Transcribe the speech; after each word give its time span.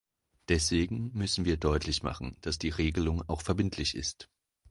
Deswegen 0.49 1.11
müssen 1.13 1.45
wir 1.45 1.57
deutlich 1.57 2.01
machen, 2.01 2.35
dass 2.41 2.57
die 2.57 2.69
Regelung 2.69 3.21
auch 3.29 3.43
verbindlich 3.43 3.93
ist. 3.95 4.31